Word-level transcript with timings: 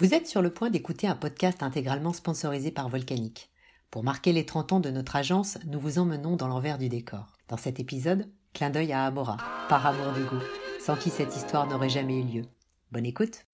Vous 0.00 0.12
êtes 0.12 0.26
sur 0.26 0.42
le 0.42 0.50
point 0.50 0.70
d'écouter 0.70 1.06
un 1.06 1.14
podcast 1.14 1.62
intégralement 1.62 2.12
sponsorisé 2.12 2.72
par 2.72 2.88
Volcanic. 2.88 3.48
Pour 3.92 4.02
marquer 4.02 4.32
les 4.32 4.44
30 4.44 4.72
ans 4.72 4.80
de 4.80 4.90
notre 4.90 5.14
agence, 5.14 5.56
nous 5.68 5.78
vous 5.78 6.00
emmenons 6.00 6.34
dans 6.34 6.48
l'envers 6.48 6.78
du 6.78 6.88
décor. 6.88 7.28
Dans 7.46 7.56
cet 7.56 7.78
épisode, 7.78 8.28
clin 8.54 8.70
d'œil 8.70 8.92
à 8.92 9.04
Amora, 9.04 9.36
par 9.68 9.86
amour 9.86 10.12
du 10.14 10.24
goût, 10.24 10.42
sans 10.80 10.96
qui 10.96 11.10
cette 11.10 11.36
histoire 11.36 11.68
n'aurait 11.68 11.90
jamais 11.90 12.18
eu 12.18 12.24
lieu. 12.24 12.42
Bonne 12.90 13.06
écoute 13.06 13.46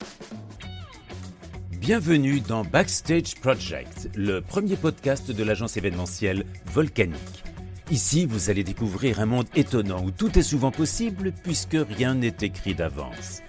Bienvenue 1.72 2.40
dans 2.40 2.64
Backstage 2.64 3.34
Project, 3.34 4.08
le 4.14 4.40
premier 4.40 4.76
podcast 4.76 5.30
de 5.30 5.44
l'agence 5.44 5.76
événementielle 5.76 6.46
Volcanic. 6.64 7.44
Ici, 7.90 8.24
vous 8.24 8.48
allez 8.48 8.64
découvrir 8.64 9.20
un 9.20 9.26
monde 9.26 9.48
étonnant 9.54 10.02
où 10.02 10.10
tout 10.10 10.38
est 10.38 10.42
souvent 10.42 10.70
possible 10.70 11.32
puisque 11.44 11.76
rien 11.76 12.14
n'est 12.14 12.36
écrit 12.40 12.74
d'avance. 12.74 13.42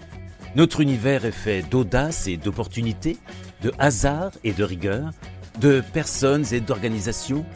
Notre 0.54 0.80
univers 0.80 1.24
est 1.24 1.32
fait 1.32 1.62
d'audace 1.62 2.26
et 2.26 2.36
d'opportunités, 2.36 3.16
de 3.62 3.72
hasard 3.78 4.32
et 4.44 4.52
de 4.52 4.64
rigueur, 4.64 5.10
de 5.60 5.82
personnes 5.94 6.44
et 6.52 6.60
d'organisations, 6.60 7.46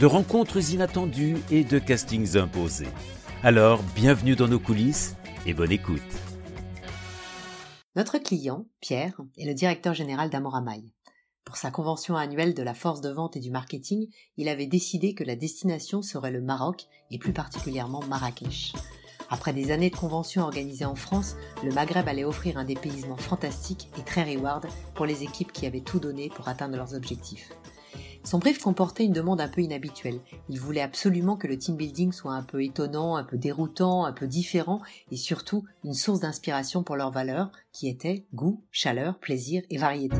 de 0.00 0.06
rencontres 0.06 0.72
inattendues 0.72 1.36
et 1.50 1.64
de 1.64 1.78
castings 1.78 2.38
imposés. 2.38 2.88
Alors, 3.42 3.82
bienvenue 3.94 4.36
dans 4.36 4.48
nos 4.48 4.58
coulisses 4.58 5.16
et 5.44 5.52
bonne 5.52 5.70
écoute. 5.70 6.00
Notre 7.94 8.16
client, 8.16 8.64
Pierre, 8.80 9.20
est 9.36 9.44
le 9.44 9.54
directeur 9.54 9.92
général 9.92 10.30
d'Amoramaille. 10.30 10.94
Pour 11.44 11.56
sa 11.58 11.70
convention 11.70 12.16
annuelle 12.16 12.54
de 12.54 12.62
la 12.62 12.74
force 12.74 13.02
de 13.02 13.10
vente 13.10 13.36
et 13.36 13.40
du 13.40 13.50
marketing, 13.50 14.08
il 14.38 14.48
avait 14.48 14.66
décidé 14.66 15.12
que 15.12 15.24
la 15.24 15.36
destination 15.36 16.00
serait 16.00 16.32
le 16.32 16.40
Maroc 16.40 16.86
et 17.10 17.18
plus 17.18 17.34
particulièrement 17.34 18.02
Marrakech. 18.06 18.72
Après 19.30 19.52
des 19.52 19.70
années 19.70 19.90
de 19.90 19.96
conventions 19.96 20.42
organisées 20.42 20.84
en 20.84 20.94
France, 20.94 21.36
le 21.64 21.72
Maghreb 21.72 22.06
allait 22.08 22.24
offrir 22.24 22.58
un 22.58 22.64
dépaysement 22.64 23.16
fantastique 23.16 23.88
et 23.98 24.02
très 24.02 24.22
reward 24.22 24.66
pour 24.94 25.06
les 25.06 25.22
équipes 25.22 25.52
qui 25.52 25.66
avaient 25.66 25.80
tout 25.80 25.98
donné 25.98 26.28
pour 26.28 26.48
atteindre 26.48 26.76
leurs 26.76 26.94
objectifs. 26.94 27.50
Son 28.22 28.38
brief 28.38 28.58
comportait 28.58 29.04
une 29.04 29.12
demande 29.12 29.40
un 29.40 29.48
peu 29.48 29.60
inhabituelle. 29.60 30.20
Il 30.48 30.58
voulait 30.58 30.80
absolument 30.80 31.36
que 31.36 31.46
le 31.46 31.56
team 31.56 31.76
building 31.76 32.10
soit 32.10 32.34
un 32.34 32.42
peu 32.42 32.62
étonnant, 32.64 33.14
un 33.14 33.22
peu 33.22 33.36
déroutant, 33.36 34.04
un 34.04 34.12
peu 34.12 34.26
différent 34.26 34.82
et 35.12 35.16
surtout 35.16 35.64
une 35.84 35.94
source 35.94 36.20
d'inspiration 36.20 36.82
pour 36.82 36.96
leurs 36.96 37.12
valeurs 37.12 37.52
qui 37.72 37.88
étaient 37.88 38.26
goût, 38.34 38.64
chaleur, 38.72 39.20
plaisir 39.20 39.62
et 39.70 39.78
variété. 39.78 40.18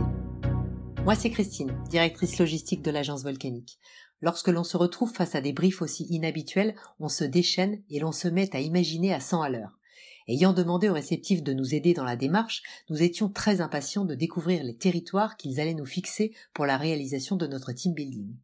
Moi, 1.05 1.16
c'est 1.16 1.31
Christine, 1.31 1.72
directrice 1.88 2.38
logistique 2.38 2.83
de 2.83 2.91
l'agence 2.91 3.22
volcanique. 3.22 3.78
Lorsque 4.27 4.48
l'on 4.48 4.64
se 4.64 4.77
retrouve 4.77 5.12
face 5.12 5.36
à 5.36 5.41
des 5.41 5.52
briefs 5.52 5.82
aussi 5.82 6.05
inhabituels, 6.10 6.74
on 6.98 7.08
se 7.08 7.22
déchaîne 7.22 7.80
et 7.91 8.00
l'on 8.00 8.10
se 8.10 8.27
met 8.27 8.56
à 8.56 8.60
imaginer 8.60 9.14
à 9.14 9.20
100 9.20 9.41
à 9.41 9.48
l'heure. 9.48 9.78
Ayant 10.27 10.52
demandé 10.52 10.88
aux 10.88 10.94
réceptifs 10.94 11.44
de 11.44 11.52
nous 11.52 11.77
aider 11.77 11.94
dans 11.94 12.02
la 12.02 12.16
démarche, 12.16 12.64
nous 12.91 13.04
étions 13.04 13.28
très 13.28 13.60
impatients 13.60 14.04
de 14.04 14.16
découvrir 14.16 14.64
les 14.64 14.77
territoires 14.77 15.36
qu'ils 15.36 15.60
allaient 15.60 15.74
nous 15.74 15.86
fixer 15.86 16.34
pour 16.54 16.66
la 16.66 16.77
réalisation 16.77 17.36
de 17.36 17.47
notre 17.47 17.70
team 17.70 17.94
building. 17.94 18.34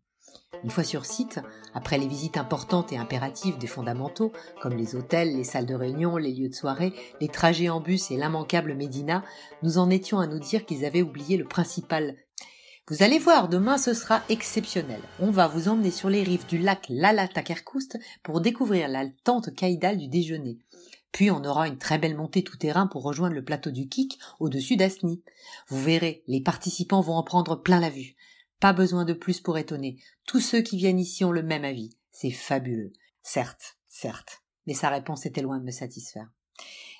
Une 0.62 0.70
fois 0.70 0.84
sur 0.84 1.04
site, 1.04 1.40
après 1.74 1.98
les 1.98 2.06
visites 2.06 2.36
importantes 2.36 2.92
et 2.92 2.96
impératives 2.96 3.58
des 3.58 3.66
fondamentaux, 3.66 4.30
comme 4.60 4.76
les 4.76 4.94
hôtels, 4.94 5.34
les 5.34 5.42
salles 5.42 5.66
de 5.66 5.74
réunion, 5.74 6.16
les 6.16 6.32
lieux 6.32 6.48
de 6.48 6.54
soirée, 6.54 6.92
les 7.20 7.26
trajets 7.26 7.70
en 7.70 7.80
bus 7.80 8.12
et 8.12 8.16
l'immanquable 8.16 8.76
Médina, 8.76 9.24
nous 9.64 9.78
en 9.78 9.90
étions 9.90 10.20
à 10.20 10.28
nous 10.28 10.38
dire 10.38 10.64
qu'ils 10.64 10.84
avaient 10.84 11.02
oublié 11.02 11.36
le 11.36 11.48
principal 11.48 12.14
vous 12.88 13.04
allez 13.04 13.20
voir, 13.20 13.48
demain 13.48 13.78
ce 13.78 13.94
sera 13.94 14.22
exceptionnel. 14.28 15.00
On 15.20 15.30
va 15.30 15.46
vous 15.46 15.68
emmener 15.68 15.92
sur 15.92 16.10
les 16.10 16.24
rives 16.24 16.46
du 16.46 16.58
lac 16.58 16.86
Lala 16.88 17.28
Takerkoust 17.28 17.96
pour 18.24 18.40
découvrir 18.40 18.88
la 18.88 19.06
tente 19.22 19.54
caïdale 19.54 19.98
du 19.98 20.08
déjeuner. 20.08 20.58
Puis 21.12 21.30
on 21.30 21.44
aura 21.44 21.68
une 21.68 21.78
très 21.78 21.98
belle 21.98 22.16
montée 22.16 22.42
tout 22.42 22.56
terrain 22.56 22.88
pour 22.88 23.04
rejoindre 23.04 23.36
le 23.36 23.44
plateau 23.44 23.70
du 23.70 23.88
Kik 23.88 24.18
au-dessus 24.40 24.76
d'Asni. 24.76 25.22
Vous 25.68 25.80
verrez, 25.80 26.24
les 26.26 26.40
participants 26.40 27.02
vont 27.02 27.14
en 27.14 27.22
prendre 27.22 27.54
plein 27.54 27.78
la 27.78 27.90
vue. 27.90 28.16
Pas 28.58 28.72
besoin 28.72 29.04
de 29.04 29.12
plus 29.12 29.40
pour 29.40 29.58
étonner. 29.58 29.98
Tous 30.26 30.40
ceux 30.40 30.62
qui 30.62 30.76
viennent 30.76 30.98
ici 30.98 31.24
ont 31.24 31.32
le 31.32 31.42
même 31.44 31.64
avis. 31.64 31.96
C'est 32.10 32.32
fabuleux. 32.32 32.92
Certes, 33.22 33.76
certes. 33.88 34.42
Mais 34.66 34.74
sa 34.74 34.88
réponse 34.88 35.24
était 35.24 35.42
loin 35.42 35.58
de 35.58 35.64
me 35.64 35.70
satisfaire. 35.70 36.28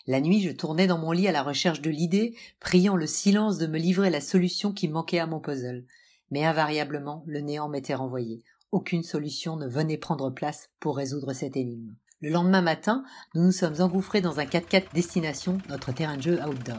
La 0.09 0.21
nuit, 0.21 0.41
je 0.41 0.51
tournais 0.51 0.89
dans 0.89 0.99
mon 0.99 1.13
lit 1.13 1.29
à 1.29 1.33
la 1.33 1.45
recherche 1.45 1.81
de 1.81 1.91
l'idée, 1.91 2.35
priant 2.59 2.97
le 2.97 3.07
silence 3.07 3.59
de 3.59 3.69
me 3.69 3.79
livrer 3.79 4.11
la 4.11 4.21
solution 4.21 4.73
qui 4.73 4.89
manquait 4.89 5.21
à 5.21 5.27
mon 5.27 5.39
puzzle. 5.39 5.85
Mais 6.33 6.45
invariablement, 6.45 7.23
le 7.27 7.41
néant 7.41 7.69
m'était 7.69 7.95
renvoyé. 7.95 8.43
Aucune 8.73 9.05
solution 9.05 9.57
ne 9.57 9.69
venait 9.69 9.99
prendre 9.99 10.31
place 10.31 10.71
pour 10.81 10.97
résoudre 10.97 11.33
cette 11.35 11.57
énigme. 11.57 11.95
Le 12.21 12.31
lendemain 12.31 12.63
matin, 12.63 13.05
nous 13.35 13.45
nous 13.45 13.53
sommes 13.53 13.81
engouffrés 13.81 14.21
dans 14.21 14.41
un 14.41 14.45
4x4 14.45 14.93
destination, 14.93 15.59
notre 15.69 15.93
terrain 15.93 16.17
de 16.17 16.23
jeu 16.23 16.41
outdoor. 16.43 16.79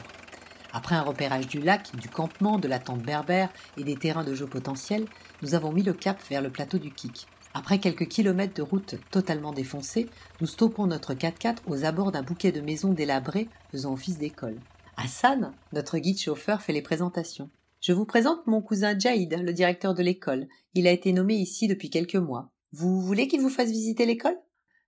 Après 0.74 0.96
un 0.96 1.04
repérage 1.04 1.48
du 1.48 1.62
lac, 1.62 1.96
du 1.96 2.10
campement, 2.10 2.60
de 2.60 2.68
la 2.68 2.80
tente 2.80 3.04
berbère 3.04 3.54
et 3.78 3.86
des 3.86 3.96
terrains 3.96 4.24
de 4.26 4.34
jeu 4.34 4.48
potentiels, 4.48 5.06
nous 5.42 5.54
avons 5.54 5.72
mis 5.72 5.84
le 5.84 5.94
cap 5.94 6.22
vers 6.30 6.42
le 6.42 6.50
plateau 6.50 6.78
du 6.78 6.92
Kik. 6.92 7.28
Après 7.56 7.80
quelques 7.80 8.08
kilomètres 8.08 8.56
de 8.56 8.64
route 8.64 8.96
totalement 9.12 9.53
défoncée, 9.53 10.09
nous 10.41 10.47
stoppons 10.47 10.88
notre 10.88 11.14
4x4 11.14 11.58
aux 11.68 11.86
abords 11.86 12.12
d'un 12.12 12.24
bouquet 12.24 12.52
de 12.52 12.62
maisons 12.62 12.94
délabrées 12.94 13.47
faisant 13.72 13.94
office 13.94 14.18
d'école. 14.18 14.59
Hassan, 14.97 15.53
notre 15.72 16.00
guide 16.00 16.19
chauffeur, 16.19 16.63
fait 16.63 16.74
les 16.74 16.81
présentations. 16.81 17.52
Je 17.80 17.94
vous 17.94 18.06
présente 18.06 18.47
mon 18.47 18.62
cousin 18.62 18.97
Jaïd, 18.97 19.38
le 19.40 19.53
directeur 19.53 19.94
de 19.94 20.02
l'école. 20.02 20.47
Il 20.74 20.88
a 20.88 20.92
été 20.92 21.13
nommé 21.13 21.36
ici 21.36 21.68
depuis 21.68 21.92
quelques 21.92 22.16
mois. 22.16 22.52
Vous 22.72 23.02
voulez 23.02 23.28
qu'il 23.28 23.42
vous 23.42 23.50
fasse 23.50 23.69
visiter 23.69 24.08
l'école? 24.08 24.38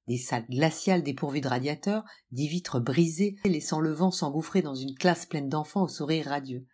Des 0.07 0.17
salles 0.17 0.45
glaciales 0.49 1.03
dépourvues 1.03 1.41
de 1.41 1.47
radiateurs, 1.47 2.03
des 2.31 2.47
vitres 2.47 2.79
brisées, 2.79 3.35
laissant 3.45 3.79
le 3.79 3.91
vent 3.91 4.11
s'engouffrer 4.11 4.61
dans 4.61 4.75
une 4.75 4.95
classe 4.95 5.25
pleine 5.25 5.49
d'enfants 5.49 5.83
au 5.83 5.87
sourire 5.87 6.27
radieux. 6.27 6.65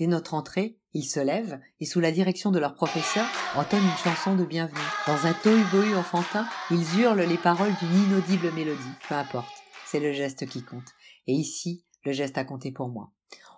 Dès 0.00 0.06
notre 0.06 0.32
entrée, 0.32 0.78
ils 0.94 1.04
se 1.04 1.20
lèvent 1.20 1.60
et 1.78 1.84
sous 1.84 2.00
la 2.00 2.10
direction 2.10 2.50
de 2.50 2.58
leur 2.58 2.74
professeur 2.74 3.26
entonnent 3.54 3.84
une 3.84 4.02
chanson 4.02 4.34
de 4.34 4.46
bienvenue. 4.46 4.80
Dans 5.06 5.26
un 5.26 5.34
tohu-bohu 5.34 5.94
enfantin, 5.94 6.46
ils 6.70 6.98
hurlent 6.98 7.20
les 7.20 7.36
paroles 7.36 7.74
d'une 7.82 8.04
inaudible 8.04 8.50
mélodie. 8.54 8.80
Peu 9.06 9.14
importe, 9.14 9.52
c'est 9.84 10.00
le 10.00 10.12
geste 10.12 10.46
qui 10.46 10.64
compte. 10.64 10.88
Et 11.26 11.34
ici, 11.34 11.84
le 12.06 12.12
geste 12.12 12.38
a 12.38 12.44
compté 12.44 12.72
pour 12.72 12.88
moi. 12.88 13.12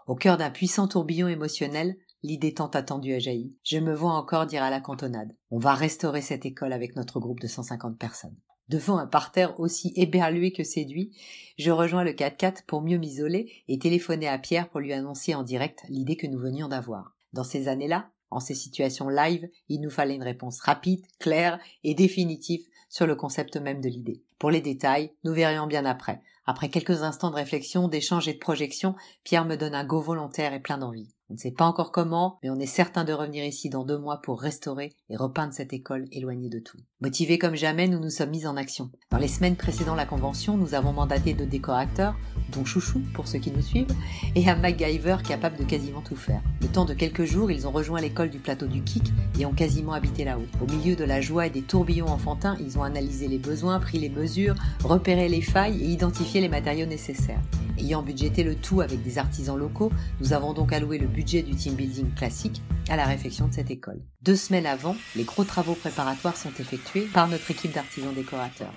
Au 0.08 0.16
cœur 0.16 0.36
d'un 0.36 0.50
puissant 0.50 0.88
tourbillon 0.88 1.28
émotionnel, 1.28 1.96
l'idée 2.24 2.54
tant 2.54 2.70
attendue 2.70 3.14
a 3.14 3.20
jailli. 3.20 3.54
Je 3.62 3.78
me 3.78 3.94
vois 3.94 4.14
encore 4.14 4.46
dire 4.46 4.64
à 4.64 4.70
la 4.70 4.80
cantonade. 4.80 5.36
On 5.52 5.60
va 5.60 5.74
restaurer 5.74 6.22
cette 6.22 6.44
école 6.44 6.72
avec 6.72 6.96
notre 6.96 7.20
groupe 7.20 7.38
de 7.38 7.46
150 7.46 7.96
personnes. 8.00 8.36
Devant 8.72 8.96
un 8.96 9.06
parterre 9.06 9.60
aussi 9.60 9.92
éberlué 9.96 10.50
que 10.50 10.64
séduit, 10.64 11.12
je 11.58 11.70
rejoins 11.70 12.04
le 12.04 12.12
4x4 12.12 12.64
pour 12.66 12.80
mieux 12.80 12.96
m'isoler 12.96 13.52
et 13.68 13.78
téléphoner 13.78 14.28
à 14.28 14.38
Pierre 14.38 14.70
pour 14.70 14.80
lui 14.80 14.94
annoncer 14.94 15.34
en 15.34 15.42
direct 15.42 15.84
l'idée 15.90 16.16
que 16.16 16.26
nous 16.26 16.38
venions 16.38 16.68
d'avoir. 16.68 17.14
Dans 17.34 17.44
ces 17.44 17.68
années-là, 17.68 18.08
en 18.30 18.40
ces 18.40 18.54
situations 18.54 19.10
live, 19.10 19.46
il 19.68 19.82
nous 19.82 19.90
fallait 19.90 20.14
une 20.14 20.22
réponse 20.22 20.58
rapide, 20.60 21.04
claire 21.18 21.58
et 21.84 21.92
définitive 21.92 22.64
sur 22.88 23.06
le 23.06 23.14
concept 23.14 23.58
même 23.58 23.82
de 23.82 23.90
l'idée. 23.90 24.22
Pour 24.38 24.50
les 24.50 24.62
détails, 24.62 25.12
nous 25.22 25.34
verrions 25.34 25.66
bien 25.66 25.84
après. 25.84 26.22
Après 26.46 26.70
quelques 26.70 27.02
instants 27.02 27.30
de 27.30 27.36
réflexion, 27.36 27.88
d'échange 27.88 28.26
et 28.26 28.32
de 28.32 28.38
projection, 28.38 28.94
Pierre 29.22 29.44
me 29.44 29.56
donne 29.56 29.74
un 29.74 29.84
go 29.84 30.00
volontaire 30.00 30.54
et 30.54 30.60
plein 30.60 30.78
d'envie. 30.78 31.10
On 31.32 31.36
ne 31.36 31.40
sait 31.40 31.50
pas 31.50 31.64
encore 31.64 31.92
comment, 31.92 32.38
mais 32.42 32.50
on 32.50 32.60
est 32.60 32.66
certain 32.66 33.04
de 33.04 33.12
revenir 33.14 33.42
ici 33.42 33.70
dans 33.70 33.86
deux 33.86 33.96
mois 33.96 34.20
pour 34.20 34.38
restaurer 34.38 34.92
et 35.08 35.16
repeindre 35.16 35.54
cette 35.54 35.72
école 35.72 36.04
éloignée 36.12 36.50
de 36.50 36.58
tout. 36.58 36.76
Motivés 37.00 37.38
comme 37.38 37.54
jamais, 37.54 37.88
nous 37.88 38.00
nous 38.00 38.10
sommes 38.10 38.28
mis 38.28 38.46
en 38.46 38.54
action. 38.58 38.90
Dans 39.10 39.16
les 39.16 39.28
semaines 39.28 39.56
précédant 39.56 39.94
la 39.94 40.04
convention, 40.04 40.58
nous 40.58 40.74
avons 40.74 40.92
mandaté 40.92 41.32
deux 41.32 41.46
décorateurs, 41.46 42.14
dont 42.52 42.66
Chouchou 42.66 43.00
pour 43.14 43.28
ceux 43.28 43.38
qui 43.38 43.50
nous 43.50 43.62
suivent, 43.62 43.96
et 44.34 44.46
un 44.46 44.56
MacGyver 44.56 45.16
capable 45.26 45.56
de 45.56 45.64
quasiment 45.64 46.02
tout 46.02 46.16
faire. 46.16 46.42
Le 46.60 46.68
temps 46.68 46.84
de 46.84 46.92
quelques 46.92 47.24
jours, 47.24 47.50
ils 47.50 47.66
ont 47.66 47.72
rejoint 47.72 48.02
l'école 48.02 48.28
du 48.28 48.38
plateau 48.38 48.66
du 48.66 48.82
Kik 48.82 49.10
et 49.40 49.46
ont 49.46 49.54
quasiment 49.54 49.94
habité 49.94 50.24
là-haut. 50.24 50.44
Au 50.60 50.70
milieu 50.70 50.96
de 50.96 51.04
la 51.04 51.22
joie 51.22 51.46
et 51.46 51.50
des 51.50 51.62
tourbillons 51.62 52.08
enfantins, 52.08 52.58
ils 52.60 52.76
ont 52.78 52.82
analysé 52.82 53.26
les 53.26 53.38
besoins, 53.38 53.80
pris 53.80 53.98
les 53.98 54.10
mesures, 54.10 54.56
repéré 54.84 55.30
les 55.30 55.40
failles 55.40 55.82
et 55.82 55.88
identifié 55.88 56.42
les 56.42 56.50
matériaux 56.50 56.84
nécessaires. 56.84 57.40
Ayant 57.82 58.02
budgété 58.02 58.44
le 58.44 58.54
tout 58.54 58.80
avec 58.80 59.02
des 59.02 59.18
artisans 59.18 59.58
locaux, 59.58 59.90
nous 60.20 60.32
avons 60.32 60.52
donc 60.52 60.72
alloué 60.72 60.98
le 60.98 61.08
budget 61.08 61.42
du 61.42 61.56
team 61.56 61.74
building 61.74 62.14
classique 62.14 62.62
à 62.88 62.94
la 62.94 63.04
réfection 63.04 63.48
de 63.48 63.54
cette 63.54 63.72
école. 63.72 64.00
Deux 64.22 64.36
semaines 64.36 64.66
avant, 64.66 64.94
les 65.16 65.24
gros 65.24 65.42
travaux 65.42 65.74
préparatoires 65.74 66.36
sont 66.36 66.52
effectués 66.60 67.08
par 67.12 67.26
notre 67.26 67.50
équipe 67.50 67.72
d'artisans 67.72 68.14
décorateurs. 68.14 68.72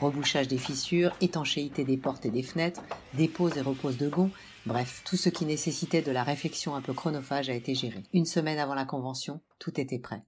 Rebouchage 0.00 0.48
des 0.48 0.58
fissures, 0.58 1.12
étanchéité 1.20 1.84
des 1.84 1.96
portes 1.96 2.26
et 2.26 2.30
des 2.30 2.42
fenêtres, 2.42 2.82
dépose 3.16 3.56
et 3.56 3.60
repose 3.60 3.98
de 3.98 4.08
gonds, 4.08 4.30
bref, 4.66 5.02
tout 5.04 5.16
ce 5.16 5.28
qui 5.28 5.44
nécessitait 5.44 6.02
de 6.02 6.10
la 6.10 6.24
réfection 6.24 6.74
un 6.74 6.82
peu 6.82 6.92
chronophage 6.92 7.50
a 7.50 7.54
été 7.54 7.76
géré. 7.76 8.02
Une 8.12 8.26
semaine 8.26 8.58
avant 8.58 8.74
la 8.74 8.84
convention, 8.84 9.42
tout 9.60 9.80
était 9.80 10.00
prêt. 10.00 10.24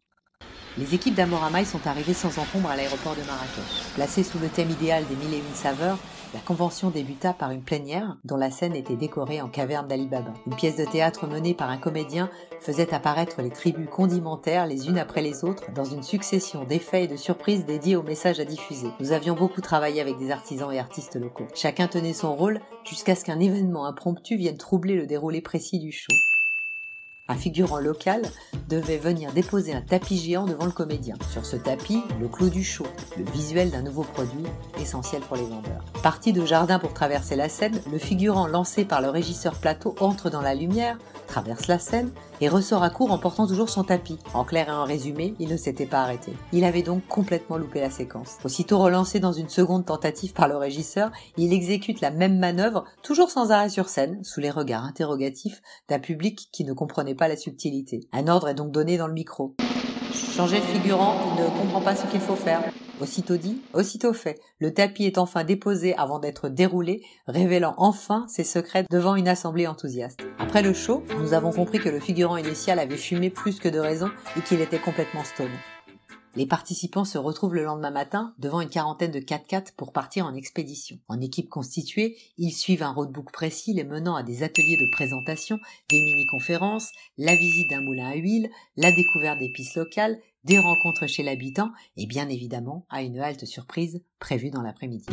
Les 0.78 0.94
équipes 0.94 1.14
d'Amoramaï 1.14 1.64
sont 1.64 1.86
arrivées 1.86 2.12
sans 2.12 2.38
encombre 2.38 2.68
à 2.68 2.76
l'aéroport 2.76 3.14
de 3.14 3.22
Marrakech. 3.22 3.94
Placées 3.94 4.22
sous 4.22 4.38
le 4.38 4.48
thème 4.48 4.70
idéal 4.70 5.04
des 5.06 5.16
mille 5.16 5.32
et 5.32 5.38
une 5.38 5.54
saveurs, 5.54 5.96
la 6.34 6.40
convention 6.40 6.90
débuta 6.90 7.32
par 7.32 7.50
une 7.50 7.62
plénière 7.62 8.18
dont 8.24 8.36
la 8.36 8.50
scène 8.50 8.76
était 8.76 8.96
décorée 8.96 9.40
en 9.40 9.48
caverne 9.48 9.88
d'Ali 9.88 10.06
Baba. 10.06 10.34
Une 10.46 10.54
pièce 10.54 10.76
de 10.76 10.84
théâtre 10.84 11.26
menée 11.26 11.54
par 11.54 11.70
un 11.70 11.78
comédien 11.78 12.28
faisait 12.60 12.92
apparaître 12.92 13.40
les 13.40 13.48
tribus 13.48 13.88
condimentaires 13.90 14.66
les 14.66 14.88
unes 14.88 14.98
après 14.98 15.22
les 15.22 15.44
autres 15.44 15.72
dans 15.72 15.86
une 15.86 16.02
succession 16.02 16.64
d'effets 16.64 17.04
et 17.04 17.08
de 17.08 17.16
surprises 17.16 17.64
dédiés 17.64 17.96
aux 17.96 18.02
messages 18.02 18.40
à 18.40 18.44
diffuser. 18.44 18.88
Nous 19.00 19.12
avions 19.12 19.34
beaucoup 19.34 19.62
travaillé 19.62 20.02
avec 20.02 20.18
des 20.18 20.30
artisans 20.30 20.70
et 20.70 20.78
artistes 20.78 21.16
locaux. 21.16 21.48
Chacun 21.54 21.88
tenait 21.88 22.12
son 22.12 22.36
rôle 22.36 22.60
jusqu'à 22.84 23.14
ce 23.14 23.24
qu'un 23.24 23.40
événement 23.40 23.86
impromptu 23.86 24.36
vienne 24.36 24.58
troubler 24.58 24.96
le 24.96 25.06
déroulé 25.06 25.40
précis 25.40 25.78
du 25.78 25.90
show. 25.90 26.12
Un 27.28 27.34
figurant 27.34 27.78
local 27.78 28.22
devait 28.68 28.98
venir 28.98 29.32
déposer 29.32 29.74
un 29.74 29.80
tapis 29.80 30.16
géant 30.16 30.46
devant 30.46 30.64
le 30.64 30.70
comédien. 30.70 31.16
Sur 31.30 31.44
ce 31.44 31.56
tapis, 31.56 32.02
le 32.20 32.28
clou 32.28 32.50
du 32.50 32.62
show, 32.62 32.86
le 33.16 33.24
visuel 33.24 33.70
d'un 33.70 33.82
nouveau 33.82 34.02
produit 34.02 34.44
essentiel 34.80 35.22
pour 35.22 35.36
les 35.36 35.42
vendeurs. 35.42 35.84
Parti 36.02 36.32
de 36.32 36.46
jardin 36.46 36.78
pour 36.78 36.94
traverser 36.94 37.34
la 37.34 37.48
scène, 37.48 37.80
le 37.90 37.98
figurant 37.98 38.46
lancé 38.46 38.84
par 38.84 39.00
le 39.00 39.08
régisseur 39.08 39.54
plateau 39.56 39.96
entre 39.98 40.30
dans 40.30 40.40
la 40.40 40.54
lumière, 40.54 40.98
traverse 41.26 41.66
la 41.66 41.80
scène 41.80 42.12
et 42.40 42.48
ressort 42.48 42.82
à 42.82 42.90
court 42.90 43.10
en 43.10 43.18
portant 43.18 43.46
toujours 43.46 43.70
son 43.70 43.82
tapis. 43.82 44.18
En 44.34 44.44
clair 44.44 44.68
et 44.68 44.72
en 44.72 44.84
résumé, 44.84 45.34
il 45.40 45.48
ne 45.48 45.56
s'était 45.56 45.86
pas 45.86 46.02
arrêté. 46.02 46.32
Il 46.52 46.64
avait 46.64 46.82
donc 46.82 47.06
complètement 47.08 47.56
loupé 47.56 47.80
la 47.80 47.90
séquence. 47.90 48.36
Aussitôt 48.44 48.78
relancé 48.78 49.18
dans 49.18 49.32
une 49.32 49.48
seconde 49.48 49.86
tentative 49.86 50.32
par 50.32 50.46
le 50.46 50.56
régisseur, 50.56 51.10
il 51.36 51.52
exécute 51.52 52.00
la 52.00 52.10
même 52.10 52.38
manœuvre, 52.38 52.84
toujours 53.02 53.30
sans 53.30 53.50
arrêt 53.50 53.70
sur 53.70 53.88
scène, 53.88 54.22
sous 54.22 54.40
les 54.40 54.50
regards 54.50 54.84
interrogatifs 54.84 55.62
d'un 55.88 55.98
public 55.98 56.48
qui 56.52 56.64
ne 56.64 56.72
comprenait 56.72 57.15
pas 57.16 57.28
la 57.28 57.36
subtilité. 57.36 58.00
Un 58.12 58.28
ordre 58.28 58.48
est 58.48 58.54
donc 58.54 58.70
donné 58.70 58.96
dans 58.96 59.08
le 59.08 59.14
micro. 59.14 59.56
Changer 60.12 60.58
de 60.58 60.64
figurant, 60.64 61.14
il 61.36 61.42
ne 61.42 61.48
comprend 61.48 61.80
pas 61.80 61.96
ce 61.96 62.06
qu'il 62.06 62.20
faut 62.20 62.36
faire. 62.36 62.62
Aussitôt 63.00 63.36
dit, 63.36 63.60
aussitôt 63.74 64.14
fait. 64.14 64.38
Le 64.58 64.72
tapis 64.72 65.04
est 65.04 65.18
enfin 65.18 65.44
déposé 65.44 65.94
avant 65.96 66.18
d'être 66.18 66.48
déroulé, 66.48 67.02
révélant 67.26 67.74
enfin 67.76 68.24
ses 68.28 68.44
secrets 68.44 68.86
devant 68.90 69.16
une 69.16 69.28
assemblée 69.28 69.66
enthousiaste. 69.66 70.20
Après 70.38 70.62
le 70.62 70.72
show, 70.72 71.02
nous 71.18 71.34
avons 71.34 71.52
compris 71.52 71.78
que 71.78 71.90
le 71.90 72.00
figurant 72.00 72.38
initial 72.38 72.78
avait 72.78 72.96
fumé 72.96 73.28
plus 73.28 73.58
que 73.58 73.68
de 73.68 73.78
raison 73.78 74.10
et 74.36 74.40
qu'il 74.40 74.60
était 74.60 74.78
complètement 74.78 75.24
stone. 75.24 75.50
Les 76.36 76.44
participants 76.44 77.06
se 77.06 77.16
retrouvent 77.16 77.54
le 77.54 77.64
lendemain 77.64 77.90
matin 77.90 78.34
devant 78.38 78.60
une 78.60 78.68
quarantaine 78.68 79.10
de 79.10 79.20
4x4 79.20 79.72
pour 79.74 79.94
partir 79.94 80.26
en 80.26 80.34
expédition. 80.34 80.98
En 81.08 81.18
équipe 81.18 81.48
constituée, 81.48 82.18
ils 82.36 82.52
suivent 82.52 82.82
un 82.82 82.92
roadbook 82.92 83.32
précis 83.32 83.72
les 83.72 83.84
menant 83.84 84.14
à 84.14 84.22
des 84.22 84.42
ateliers 84.42 84.76
de 84.76 84.90
présentation, 84.92 85.58
des 85.88 85.96
mini-conférences, 85.96 86.92
la 87.16 87.34
visite 87.34 87.70
d'un 87.70 87.80
moulin 87.80 88.10
à 88.10 88.16
huile, 88.16 88.50
la 88.76 88.92
découverte 88.92 89.38
des 89.38 89.48
pistes 89.48 89.76
locales, 89.76 90.18
des 90.44 90.58
rencontres 90.58 91.06
chez 91.06 91.22
l'habitant 91.22 91.70
et 91.96 92.04
bien 92.06 92.28
évidemment 92.28 92.84
à 92.90 93.00
une 93.00 93.18
halte 93.18 93.46
surprise 93.46 94.02
prévue 94.18 94.50
dans 94.50 94.62
l'après-midi. 94.62 95.06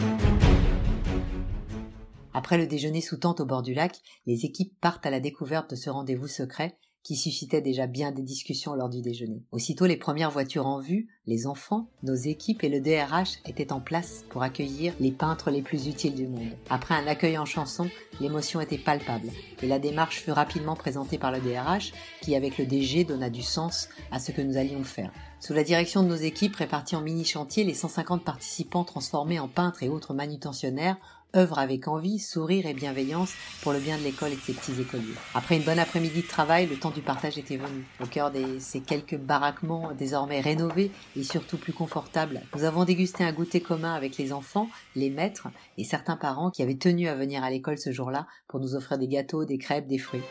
Après 2.34 2.58
le 2.58 2.68
déjeuner 2.68 3.00
sous 3.00 3.18
tente 3.18 3.40
au 3.40 3.46
bord 3.46 3.62
du 3.62 3.74
lac, 3.74 3.98
les 4.26 4.44
équipes 4.44 4.78
partent 4.82 5.06
à 5.06 5.10
la 5.10 5.22
découverte 5.22 5.70
de 5.70 5.76
ce 5.78 5.90
rendez-vous 5.90 6.28
secret 6.28 6.78
qui 7.04 7.16
suscitait 7.16 7.62
déjà 7.62 7.86
bien 7.86 8.12
des 8.12 8.22
discussions 8.22 8.76
lors 8.76 8.90
du 8.90 9.02
déjeuner. 9.02 9.44
Aussitôt 9.52 9.86
les 9.86 9.98
premières 9.98 10.32
voitures 10.32 10.68
en 10.68 10.80
vue, 10.80 11.10
les 11.28 11.48
enfants, 11.48 11.88
nos 12.02 12.16
équipes 12.16 12.64
et 12.64 12.70
le 12.70 12.80
DRH 12.80 13.40
étaient 13.46 13.74
en 13.74 13.82
place 13.82 14.24
pour 14.30 14.44
accueillir 14.44 14.94
les 15.00 15.12
peintres 15.12 15.52
les 15.52 15.62
plus 15.62 15.88
utiles 15.88 16.16
du 16.16 16.28
monde. 16.28 16.52
Après 16.70 16.96
un 16.96 17.08
accueil 17.08 17.38
en 17.38 17.46
chanson, 17.46 17.90
l'émotion 18.20 18.62
était 18.62 18.78
palpable 18.78 19.30
et 19.62 19.68
la 19.68 19.80
démarche 19.80 20.22
fut 20.22 20.32
rapidement 20.32 20.76
présentée 20.76 21.18
par 21.18 21.32
le 21.32 21.40
DRH 21.40 21.92
qui 22.22 22.36
avec 22.36 22.58
le 22.58 22.66
DG 22.66 23.04
donna 23.04 23.30
du 23.30 23.42
sens 23.42 23.90
à 24.12 24.20
ce 24.20 24.32
que 24.32 24.42
nous 24.42 24.58
allions 24.58 24.84
faire. 24.84 25.12
Sous 25.40 25.54
la 25.54 25.64
direction 25.64 26.04
de 26.04 26.08
nos 26.08 26.16
équipes 26.16 26.56
réparties 26.56 26.96
en 26.96 27.02
mini-chantiers, 27.02 27.66
les 27.66 27.74
150 27.74 28.24
participants 28.24 28.86
transformés 28.86 29.40
en 29.40 29.50
peintres 29.50 29.84
et 29.84 29.90
autres 29.90 30.14
manutentionnaires 30.14 30.98
œuvre 31.36 31.60
avec 31.60 31.88
envie, 31.88 32.20
sourire 32.20 32.66
et 32.66 32.74
bienveillance 32.74 33.34
pour 33.62 33.74
le 33.74 33.80
bien 33.80 33.98
de 33.98 34.04
l'école 34.04 34.32
et 34.32 34.36
de 34.36 34.42
ses 34.42 34.54
petits 34.54 34.80
écoliers. 34.80 35.16
Après 35.34 35.58
une 35.58 35.64
bonne 35.64 35.80
après-midi 35.80 36.22
de 36.22 36.28
travail, 36.28 36.68
le 36.68 36.78
temps 36.78 36.92
du 36.92 37.02
partage 37.02 37.38
était 37.38 37.58
venu. 37.58 37.86
Au 38.02 38.06
cœur 38.06 38.32
de 38.32 38.60
ces 38.60 38.82
quelques 38.82 39.18
baraquements 39.18 39.92
désormais 39.98 40.42
rénovés 40.42 40.92
et 41.16 41.24
surtout 41.24 41.58
plus 41.58 41.74
confortables, 41.74 42.42
nous 42.56 42.64
avons 42.64 42.86
dégusté 42.86 43.24
un 43.24 43.34
goûter 43.34 43.62
commun 43.62 43.94
avec 43.94 44.18
les 44.18 44.32
enfants, 44.32 44.70
les 44.96 45.10
maîtres 45.10 45.48
et 45.78 45.84
certains 45.84 46.18
parents 46.18 46.52
qui 46.52 46.62
avaient 46.62 46.76
tenu 46.76 47.08
à 47.08 47.16
venir 47.16 47.44
à 47.44 47.50
l'école 47.50 47.78
ce 47.78 47.92
jour-là 47.92 48.28
pour 48.48 48.60
nous 48.60 48.76
offrir 48.76 48.98
des 48.98 49.08
gâteaux, 49.08 49.46
des 49.46 49.58
crêpes, 49.58 49.88
des 49.88 49.98
fruits. 49.98 50.22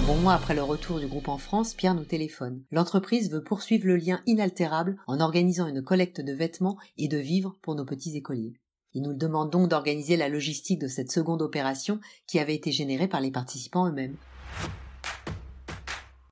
Un 0.00 0.02
bon 0.02 0.16
mois 0.16 0.32
après 0.34 0.54
le 0.54 0.62
retour 0.62 0.98
du 0.98 1.06
groupe 1.06 1.28
en 1.28 1.36
France, 1.36 1.74
Pierre 1.74 1.94
nous 1.94 2.04
téléphone. 2.04 2.62
L'entreprise 2.70 3.30
veut 3.30 3.42
poursuivre 3.42 3.86
le 3.86 3.96
lien 3.96 4.22
inaltérable 4.26 4.96
en 5.06 5.20
organisant 5.20 5.66
une 5.66 5.82
collecte 5.82 6.22
de 6.22 6.32
vêtements 6.32 6.78
et 6.96 7.06
de 7.06 7.18
vivres 7.18 7.58
pour 7.60 7.74
nos 7.74 7.84
petits 7.84 8.16
écoliers. 8.16 8.54
Il 8.94 9.02
nous 9.02 9.14
demande 9.14 9.50
donc 9.50 9.68
d'organiser 9.68 10.16
la 10.16 10.28
logistique 10.28 10.80
de 10.80 10.88
cette 10.88 11.12
seconde 11.12 11.42
opération 11.42 12.00
qui 12.26 12.38
avait 12.38 12.54
été 12.54 12.72
générée 12.72 13.08
par 13.08 13.20
les 13.20 13.30
participants 13.30 13.86
eux-mêmes. 13.86 14.16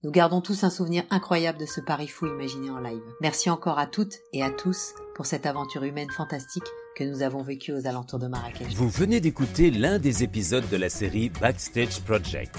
Nous 0.05 0.11
gardons 0.13 0.41
tous 0.41 0.63
un 0.63 0.71
souvenir 0.71 1.05
incroyable 1.11 1.59
de 1.59 1.67
ce 1.67 1.81
pari 1.81 2.07
fou 2.07 2.27
imaginé 2.27 2.71
en 2.71 2.79
live. 2.79 3.03
Merci 3.21 3.51
encore 3.51 3.79
à 3.79 3.87
toutes 3.87 4.19
et 4.33 4.43
à 4.43 4.51
tous 4.51 4.95
pour 5.15 5.27
cette 5.27 5.45
aventure 5.45 5.83
humaine 5.83 6.11
fantastique 6.11 6.65
que 6.97 7.05
nous 7.05 7.23
avons 7.23 7.43
vécue 7.43 7.73
aux 7.73 7.87
alentours 7.87 8.19
de 8.19 8.29
Marrakech. 8.29 8.75
Vous 8.75 8.89
venez 8.89 9.21
d'écouter 9.21 9.71
l'un 9.71 9.99
des 9.99 10.23
épisodes 10.23 10.69
de 10.69 10.77
la 10.77 10.89
série 10.89 11.31
Backstage 11.31 12.01
Project, 12.01 12.57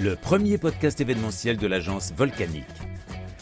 le 0.00 0.16
premier 0.16 0.58
podcast 0.58 1.00
événementiel 1.00 1.56
de 1.56 1.66
l'agence 1.66 2.12
Volcanique. 2.12 2.64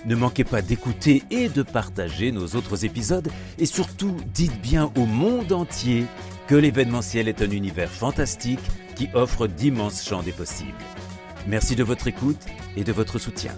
Ne 0.06 0.14
manquez 0.14 0.44
pas 0.44 0.62
d'écouter 0.62 1.22
et 1.30 1.48
de 1.48 1.62
partager 1.62 2.32
nos 2.32 2.46
autres 2.56 2.84
épisodes 2.84 3.30
et 3.58 3.66
surtout 3.66 4.16
dites 4.32 4.60
bien 4.60 4.92
au 4.96 5.06
monde 5.06 5.52
entier 5.52 6.06
que 6.46 6.54
l'événementiel 6.54 7.28
est 7.28 7.42
un 7.42 7.50
univers 7.50 7.90
fantastique 7.90 8.60
qui 8.94 9.08
offre 9.14 9.46
d'immenses 9.46 10.06
champs 10.06 10.22
des 10.22 10.32
possibles. 10.32 10.72
Merci 11.46 11.76
de 11.76 11.84
votre 11.84 12.06
écoute 12.06 12.44
et 12.76 12.84
de 12.84 12.92
votre 12.92 13.18
soutien. 13.18 13.52